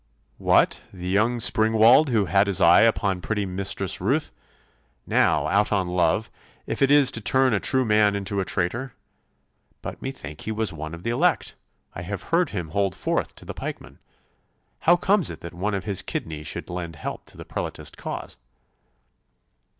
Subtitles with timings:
[0.39, 4.31] 'What, the young springald who had his eye upon pretty Mistress Ruth!
[5.05, 6.31] Now, out on love,
[6.65, 8.95] if it is to turn a true man into a traitor!
[9.83, 11.53] But methought he was one of the elect?
[11.93, 13.99] I have heard him hold forth to the pikemen.
[14.79, 18.37] How comes it that one of his kidney should lend help to the Prelatist cause?